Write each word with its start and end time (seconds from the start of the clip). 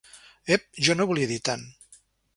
Ep!, 0.55 0.65
jo 0.87 0.95
no 0.97 1.07
volia 1.11 1.31
dir 1.33 1.39
tant. 1.51 1.67